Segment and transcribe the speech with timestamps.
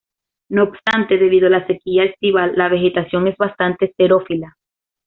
[0.49, 4.57] No obstante, debido a la sequía estival, la vegetación es bastante xerófila.